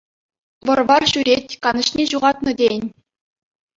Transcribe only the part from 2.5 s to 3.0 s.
тейӗн.